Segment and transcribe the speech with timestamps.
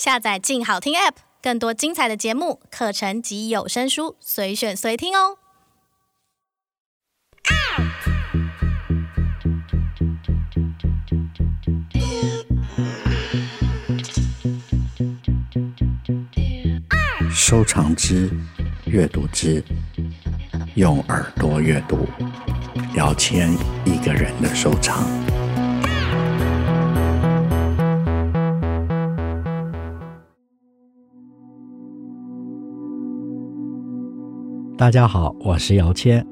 [0.00, 5.36] 下载“静好听 ”App，更多精彩的节目、课程及有声书，随选随听哦。
[17.30, 18.30] 收藏之，
[18.86, 19.62] 阅读之，
[20.76, 22.08] 用耳朵阅读，
[22.94, 23.52] 聊天
[23.84, 25.06] 一个人的收藏。
[34.80, 36.26] 大家好，我是姚谦，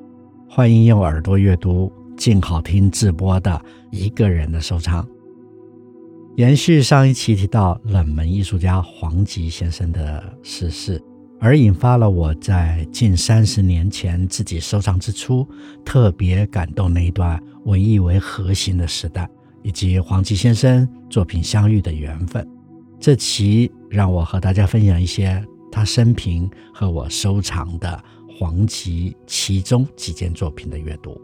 [0.49, 5.07] 欢迎用耳朵阅读静好听直播的一个人的收藏。
[6.37, 10.99] 延续上一期提到冷门艺术家黄吉先生的逝世，
[11.39, 15.47] 而引发了我在近三十年前自己收藏之初
[15.85, 19.29] 特别感动那一段文艺为核心的时代，
[19.63, 22.49] 以及黄吉先生作品相遇的缘分。
[22.99, 28.03] 这期让我和大家分享一些他生平和我收藏的
[28.39, 31.21] 黄芪其中几件作品的阅读。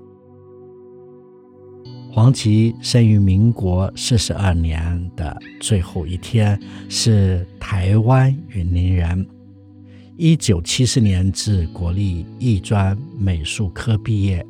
[2.11, 9.25] 黄芪生于民国四十二年的最后一天，是台湾云林人。
[10.17, 14.45] 一九七四年自国立艺专美术科毕业，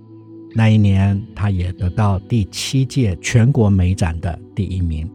[0.55, 5.07] 那一年他也得到第七届全国美展的第一名。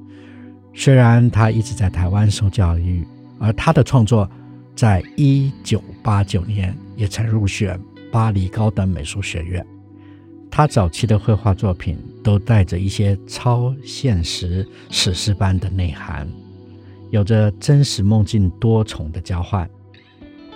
[0.75, 3.03] 虽然他一直在台湾受教育，
[3.39, 4.29] 而他的创作
[4.75, 7.79] 在一九八九年也曾入选
[8.11, 9.65] 巴黎高等美术学院。
[10.51, 16.27] 他早期的绘画作品都带着一些超现实、史诗般的内涵，
[17.09, 19.69] 有着真实梦境多重的交换。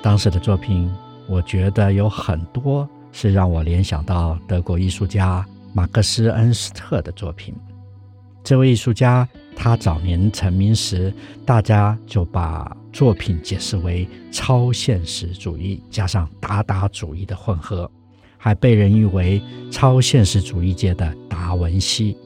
[0.01, 0.91] 当时的作品，
[1.29, 7.55] 我觉得有很多是让我联想到德国艺术家马克思恩斯特的作品。
[8.43, 11.13] 这位艺术家，他早年成名时，
[11.45, 17.89] 大家就把作品解释为超现实主义加上达达主义的混合。
[18.37, 19.41] 还被人誉为
[19.71, 22.17] 超现实主义界的达文西。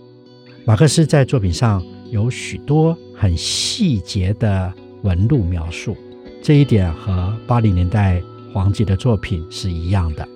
[0.66, 4.74] 马克思在作品上有许多很细节的
[5.04, 5.96] 纹路描述，
[6.42, 8.20] 这一点和八零年代
[8.52, 10.28] 黄吉的作品是一样的。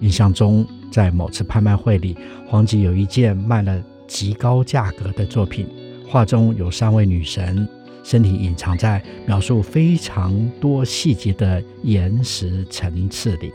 [0.00, 2.14] 印象中，在某次拍卖会里，
[2.46, 5.66] 黄吉有一件卖了极高价格的作品，
[6.06, 7.66] 画中有三位女神，
[8.08, 13.52] 身体隐藏在描述非常多细节的岩石层次里。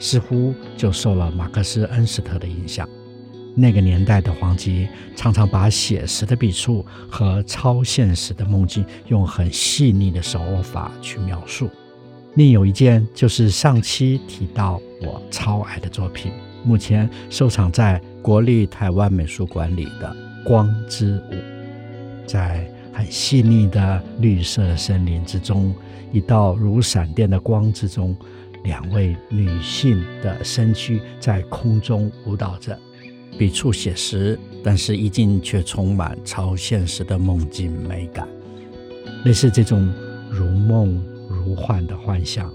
[0.00, 2.88] 似乎就受了马克思恩斯特的影响。
[3.54, 11.70] 那个年代的黄吉常常把写实的笔触和超现实的梦境用很细腻的手法去描述。
[12.34, 16.32] 另有一件就是上期提到我超爱的作品，
[16.64, 21.34] 目前收藏在国立台湾美术馆里的《光之舞》。
[22.26, 25.74] 在很细腻的绿色森林之中，
[26.12, 28.16] 一道如闪电的光之中。
[28.62, 32.78] 两位女性的身躯在空中舞蹈着，
[33.38, 38.26] 笔触写实，但是意境却充满超现实的梦境美感。
[39.26, 39.92] 类似这种
[40.30, 42.50] 如梦如幻的幻想，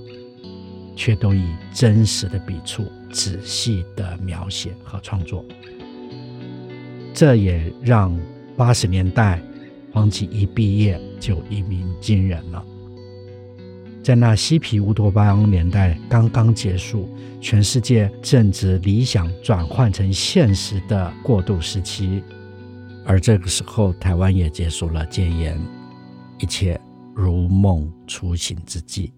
[0.96, 5.46] 却都以真实的笔触仔细的描写和创作。
[7.14, 8.20] 这也让
[8.58, 9.40] 八十年代
[9.92, 12.66] 黄吉一毕业就一鸣惊人了。
[14.02, 17.08] 在那嬉皮乌托邦年代刚刚结束，
[17.42, 22.24] 全世界正值理想转换成现实的过渡时期，
[23.06, 25.60] 而这个时候，台湾也结束了戒严，
[26.40, 26.80] 一切
[27.14, 29.12] 如梦初醒之际。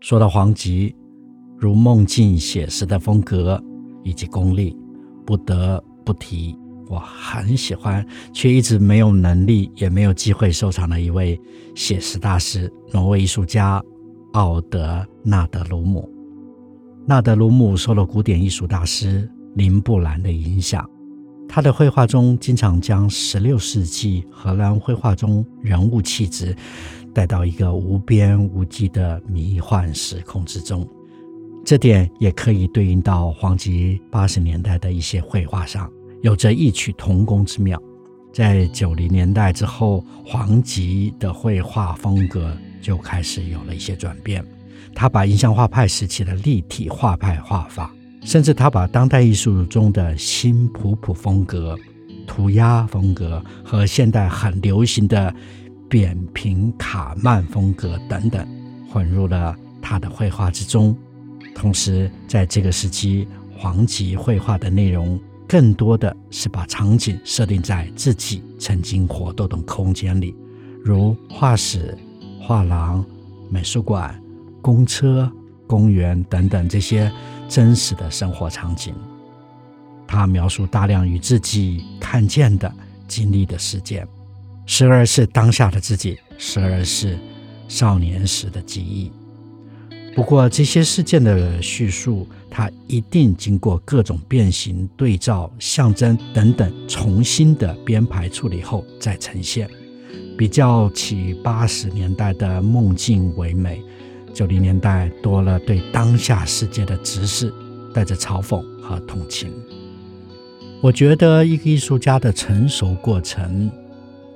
[0.00, 0.94] 说到黄吉，
[1.58, 3.62] 如梦境写实的风格
[4.02, 4.74] 以及功力，
[5.26, 6.56] 不得不提
[6.90, 11.40] 我很喜欢却一直没有能力也没有机会收藏的一位
[11.76, 13.80] 写实大师——挪威艺术家。
[14.32, 16.08] 奥德纳德鲁姆，
[17.04, 20.88] 纳德鲁姆受了古典艺术大师林布兰的影响，
[21.48, 26.54] 他的绘画中经常将十六世纪荷兰绘画中人物气质
[27.12, 30.88] 带到一个无边无际的迷幻时空之中。
[31.64, 35.90] 这点也可以对应到黄吉八十年代的一些绘画上，
[36.22, 37.80] 有着异曲同工之妙。
[38.32, 42.56] 在九零年代之后，黄吉的绘画风格。
[42.82, 44.42] 就开始有了一些转变，
[44.94, 51.78] 他把印象画派时期的立体画派画法，甚至他把当代艺术中的新普普风格、
[52.26, 55.30] 涂鸦风格和现代很流行的
[55.90, 58.48] 扁平卡曼风格等等
[58.90, 60.96] 混入了他的绘画之中。
[61.54, 65.20] 同时，在这个时期，黄吉绘画的内容
[65.50, 70.32] 更多的是把场景设定在自己曾经活动的空间里，
[70.84, 71.98] 如画室。
[72.40, 73.04] 画廊、
[73.48, 74.20] 美术馆、
[74.62, 75.30] 公车、
[75.66, 77.12] 公园等等这些
[77.48, 78.94] 真实的生活场景。
[80.06, 82.72] 他描述大量与自己看见的、
[83.06, 84.06] 经历的事件，
[84.66, 87.18] 时而是当下的自己，时而是
[87.68, 89.12] 少年时的记忆。
[90.14, 99.70] 不过，这些事件的叙述，它一定经过各种变形、对照、象征等等重新的编排处理后再呈现。
[100.36, 103.80] 比较起八十年代的梦境唯美，
[104.34, 107.52] 九零年代多了对当下世界的直视，
[107.94, 109.52] 带着嘲讽和同情。
[110.82, 113.70] 我觉得一个艺术家的成熟过程，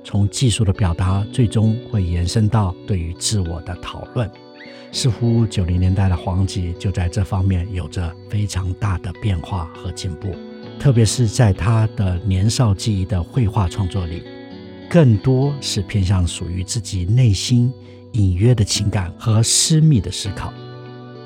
[0.03, 4.29] 从技术的表达，最终会延伸到对于自我的讨论。
[4.95, 10.33] 似乎九零年代的黄吉就在这方面有着非常大的变化和进步，
[10.79, 14.23] 特别是在他的年少记忆的绘画创作里，
[14.89, 17.69] 更多是偏向属于自己内心
[18.13, 20.53] 隐约的情感和私密的思考。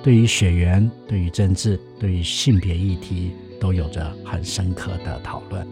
[0.01, 5.68] 对于血缘、对于政治、对于性别议题，都有着很深刻的讨论。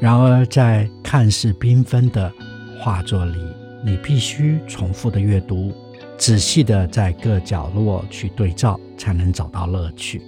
[0.00, 2.32] 然而，在看似缤纷的
[2.78, 3.38] 画作里，
[3.84, 5.72] 你必须重复的阅读。
[6.20, 10.20] 仔细地在各角落去对照，才能找到乐趣。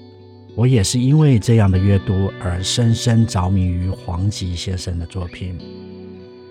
[0.57, 5.59] 我也是因为这样的阅读而深深着迷于黄吉先生的作品。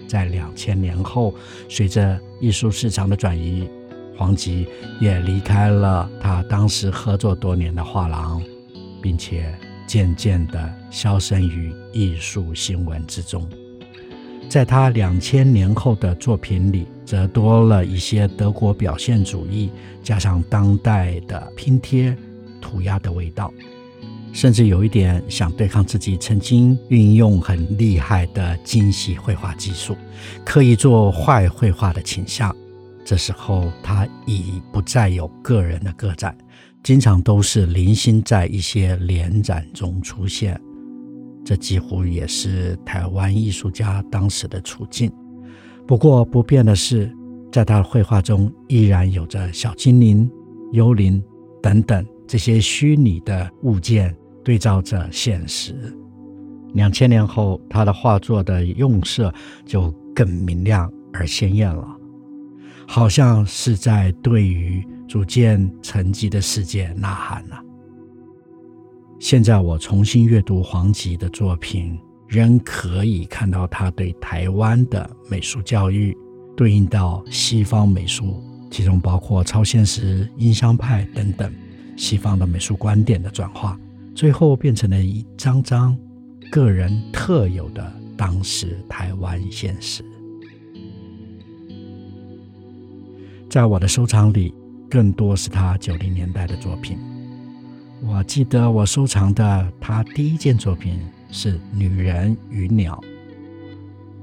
[0.07, 1.33] 在两千年后，
[1.67, 3.67] 随着艺术市场的转移，
[4.15, 4.67] 黄吉
[4.99, 8.39] 也离开了他当时合作多年的画廊，
[9.01, 9.51] 并且
[9.87, 13.49] 渐渐地消声于艺术新闻之中。
[14.51, 19.69] 在他两千年后的作品里，则多了一些德国表现主义，
[20.03, 22.13] 加上当代的拼贴、
[22.59, 23.49] 涂鸦的味道，
[24.33, 29.95] 甚至有一点想对抗自己曾经运用很厉害的精细绘画技术，
[30.43, 32.53] 刻意做坏绘画的倾向。
[33.05, 36.37] 这时候，他已不再有个人的个展，
[36.83, 40.59] 经常都是零星在一些联展中出现。
[41.43, 45.11] 这几乎也是台湾艺术家当时的处境。
[45.87, 47.11] 不过不变的是，
[47.51, 50.29] 在他的绘画中依然有着小精灵、
[50.71, 51.21] 幽灵
[51.61, 55.75] 等等这些虚拟的物件对照着现实。
[56.73, 59.33] 两千年后，他的画作的用色
[59.65, 61.85] 就更明亮而鲜艳了，
[62.87, 67.61] 好像是在对于逐渐沉寂的世界呐喊了。
[69.21, 71.95] 现在我重新阅读黄吉的作品，
[72.27, 76.17] 仍可以看到他对台湾的美术教育
[76.57, 81.53] 对应到西方美术，其中包括超现实、印象派等等
[81.95, 83.79] 西方的美术观点的转化，
[84.15, 85.95] 最后变成了一张张
[86.49, 90.03] 个人特有的当时台湾现实。
[93.51, 94.51] 在我的收藏里，
[94.89, 96.97] 更多是他九零年代的作品。
[98.03, 100.99] 我记得我收藏的他第一件作品
[101.31, 102.99] 是《女人与鸟》，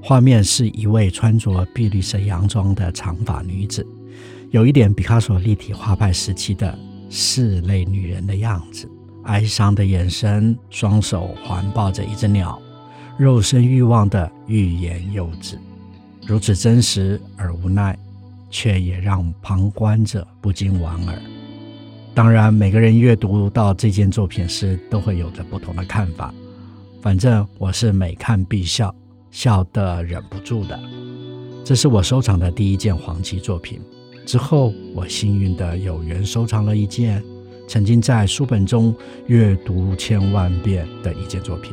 [0.05, 3.85] 画面是一位穿着碧绿色洋装的长发女子，
[4.51, 6.77] 有一点毕卡索立体画派时期的
[7.09, 8.89] 室内女人的样子，
[9.23, 12.61] 哀伤的眼神，双手环抱着一只鸟，
[13.17, 15.57] 肉身欲望的欲言又止，
[16.27, 17.97] 如此真实而无奈，
[18.49, 21.17] 却也让旁观者不禁莞尔。
[22.19, 26.33] 当然，每个人阅读到这件作品时，都会有着不同的看法。
[27.01, 28.93] 反正我是每看必笑，
[29.31, 30.77] 笑得忍不住的。
[31.63, 33.79] 这是我收藏的第一件黄吉作品。
[34.25, 37.23] 之后，我幸运的有缘收藏了一件
[37.69, 38.93] 曾经在书本中
[39.27, 41.71] 阅读千万遍的一件作品，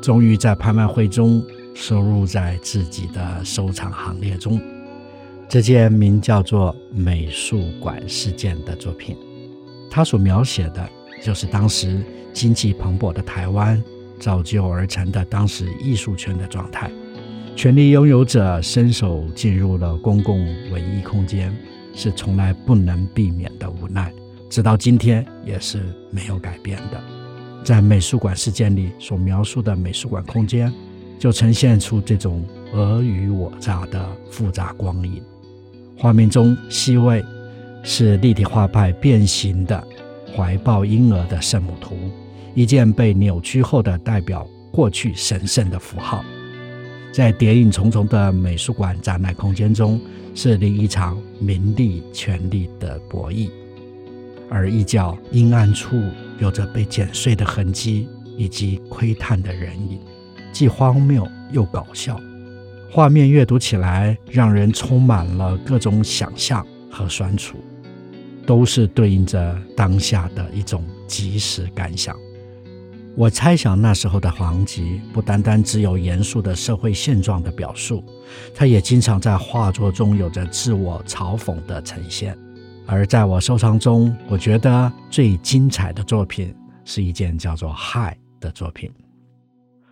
[0.00, 1.44] 终于在拍卖会中
[1.74, 4.58] 收入在自己的收藏行列中。
[5.50, 9.14] 这件名叫做《美术馆事件》的作品。
[9.94, 10.88] 他所描写的，
[11.22, 13.80] 就是当时经济蓬勃的台湾
[14.18, 16.90] 造就而成的当时艺术圈的状态。
[17.54, 21.54] 权力拥有者伸手进入了公共文艺空间，
[21.94, 24.10] 是从来不能避免的无奈，
[24.48, 26.98] 直到今天也是没有改变的。
[27.62, 30.72] 在美术馆事件里所描述的美术馆空间，
[31.18, 35.22] 就呈现出这种尔虞我诈的复杂光影。
[35.98, 37.22] 画面中，C 位。
[37.82, 39.82] 是立体画派变形的
[40.34, 41.96] 怀抱婴儿的圣母图，
[42.54, 46.24] 一件被扭曲后的代表过去神圣的符号。
[47.12, 50.00] 在叠影重重的美术馆展览空间中，
[50.34, 53.50] 是另一场名利权力的博弈，
[54.48, 56.00] 而一角阴暗处
[56.38, 58.08] 有着被剪碎的痕迹
[58.38, 59.98] 以及窥探的人影，
[60.52, 62.18] 既荒谬又搞笑。
[62.90, 66.64] 画面阅读起来让人充满了各种想象。
[66.94, 67.56] 和酸楚，
[68.46, 72.16] 都是对应着当下的一种即时感想。
[73.14, 78.02] 我猜想那时候的黄吉不单单只有严肃的社会现状的表述，
[78.54, 82.36] 他也经常在画作中有着自我嘲讽的呈现。
[82.86, 88.90] 而在我收藏中，我觉得最精彩的作品是一件叫做《嗨》的作品。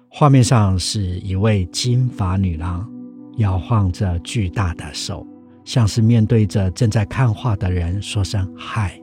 [0.08, 2.90] 画面上是一位金发女郎，
[3.36, 5.26] 摇晃着巨大的手，
[5.64, 9.00] 像是面对着正在看画的人说声“嗨”。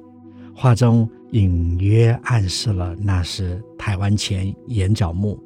[0.55, 5.39] 画中隐约暗示了那是台湾前眼角目，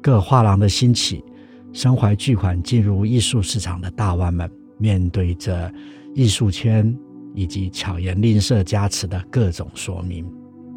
[0.00, 1.24] 各画廊的兴起，
[1.72, 4.48] 身怀巨款进入艺术市场的大腕们，
[4.78, 5.72] 面对着
[6.14, 6.96] 艺术圈
[7.34, 10.24] 以及巧言令色加持的各种说明。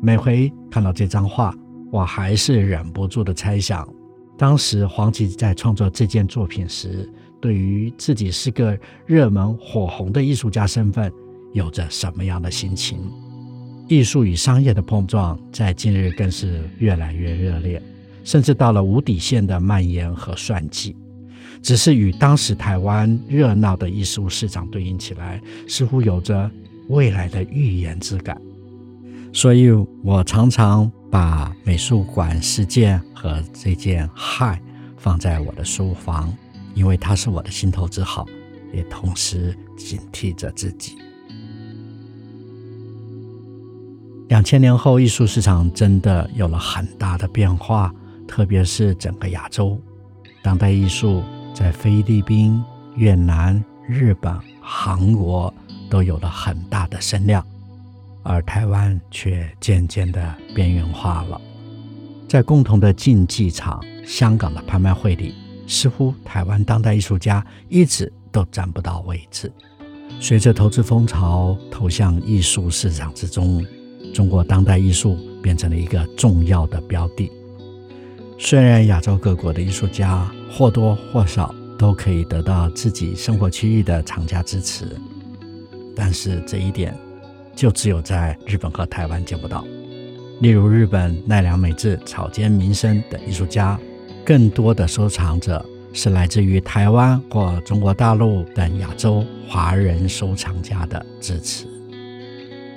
[0.01, 1.53] 每回看到这张画，
[1.91, 3.87] 我还是忍不住的猜想，
[4.35, 7.07] 当时黄吉在创作这件作品时，
[7.41, 11.11] 对于自己是个热门火红的艺术家身份，
[11.53, 12.99] 有着什么样的心情？
[13.87, 17.81] 艺术与商业的碰撞，在近日更是越来越热烈，
[18.23, 20.95] 甚至到了无底线的蔓延和算计。
[21.61, 26.49] 只是与当时台湾热闹的艺术市场对应起来，似乎有着
[26.87, 28.39] 未来的预言之感。
[29.33, 29.69] 所以
[30.03, 34.61] 我常常把美术馆事件和这件嗨
[34.97, 36.33] 放在我的书房，
[36.79, 38.25] 因为它是我的心头之好，
[38.71, 40.95] 也同时警惕着自己。
[44.29, 47.93] 两千年后，艺术市场真的有了很大的变化，
[48.25, 49.77] 特别是整个亚洲，
[50.41, 51.21] 当代艺术
[51.53, 52.63] 在菲律宾、
[52.95, 55.53] 越南、日本、韩国
[55.89, 57.45] 都有了很大的声量，
[58.23, 61.41] 而台湾却渐渐的边缘化了。
[62.25, 65.33] 在共同的竞技场——香港的拍卖会里，
[65.69, 69.49] 似乎台湾当代艺术家一直都占不到位置。
[70.19, 73.65] 随着投资风潮投向艺术市场之中。
[74.11, 77.31] 中国当代艺术变成了一个重要的标的。
[78.39, 84.97] 虽然亚洲各国的艺术家或多或少都可以得到自己生活区域的厂家支持，
[85.95, 86.97] 但是这一点
[87.55, 89.63] 就只有在日本和台湾见不到。
[90.41, 93.79] 例如，日本奈良美智、草间弥生等艺术家，
[94.29, 101.65] 更多的收藏者是来自于台湾或中国大陆等亚洲华人收藏家的支持，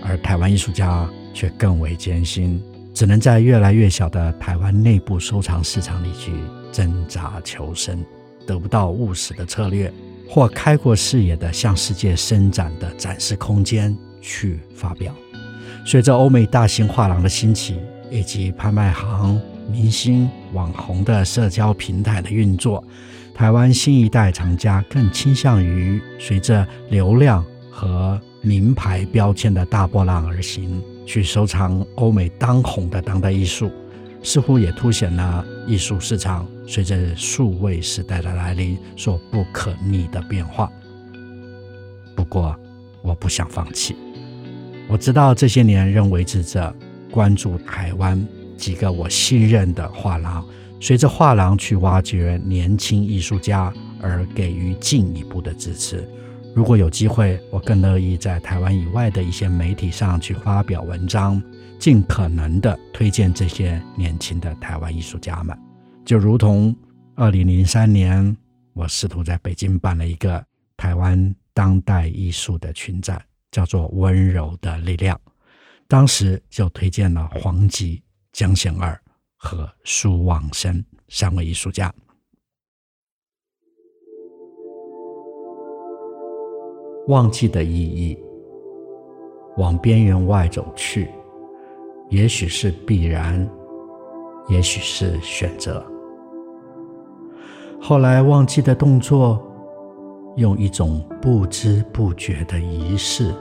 [0.02, 1.06] 而台湾艺术家。
[1.34, 6.30] 却更为艰辛，只能在越来越小的台湾内部收藏市场里去
[6.70, 8.04] 挣扎求生，
[8.46, 9.90] 得不到务实的策略
[10.28, 15.14] 或开阔视野的向世界伸展的展示空间去发表。
[15.86, 17.78] 随着欧美大型画廊的兴起，
[18.10, 19.40] 以及拍卖行、
[19.72, 22.84] 明星、网红的社交平台的运作，
[23.34, 30.80] 台湾新一代藏家更倾向于随着流量和名牌标签的大波浪而行。
[31.04, 33.72] 去收藏欧美当红的当代艺术，
[34.22, 40.70] 似乎也凸显了艺术市场随着数位时代的来临所不可逆的变化。
[42.14, 42.56] 不过，
[43.02, 43.96] 我不想放弃。
[44.86, 46.72] 我知道这些年仍维持着
[47.10, 48.24] 关注台湾
[48.62, 50.46] 几个我信任的画廊，
[50.78, 56.08] 随着画廊去挖掘年轻艺术家而给予进一步的支持。
[56.54, 61.42] 如果有机会，我更乐意在台湾以外的一些媒体上去发表文章，
[61.76, 65.58] 尽可能的推荐这些年轻的台湾艺术家们。
[66.04, 66.72] 就如同
[67.16, 68.36] 二零零三年，
[68.74, 70.40] 我试图在北京办了一个
[70.76, 75.16] 台湾当代艺术的群展，叫做《温柔的力量》，
[75.88, 78.00] 当时就推荐了黄吉、
[78.32, 78.98] 江贤二
[79.36, 81.92] 和苏望生三位艺术家。
[87.08, 88.18] 忘记的意义，
[89.58, 91.10] 往边缘外走去，
[92.08, 93.46] 也许是必然，
[94.48, 95.84] 也许是选择。
[97.80, 99.44] 后来忘记的动作，
[100.36, 103.34] 用一种不知不觉的仪式，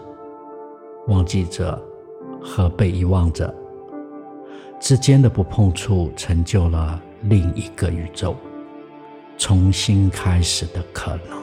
[1.08, 1.80] 忘记者
[2.42, 3.56] 和被遗忘者
[4.82, 8.36] 之间的不碰触，成就了另一个宇宙，
[9.38, 11.40] 重新开始的可能。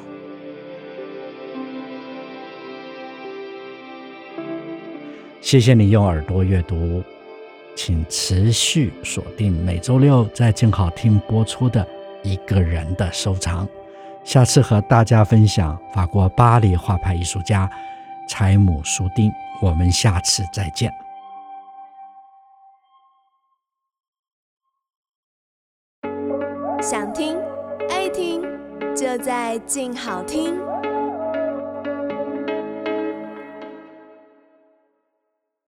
[5.41, 7.01] 谢谢你用耳朵阅读，
[7.77, 11.83] 请持续锁定每周六在静好听播出的
[12.25, 13.65] 《一个人的收藏》。
[14.25, 17.71] 下次和大家分享法国巴黎画派艺术家
[18.29, 19.33] 柴姆·苏丁。
[19.63, 21.08] 我们下次再见。
[29.67, 30.88] 静好听。